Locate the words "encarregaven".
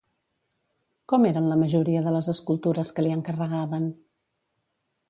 3.19-3.89